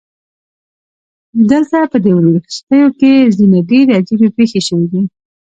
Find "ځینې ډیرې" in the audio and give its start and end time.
3.37-3.93